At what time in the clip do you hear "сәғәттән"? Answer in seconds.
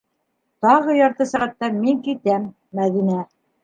1.33-1.79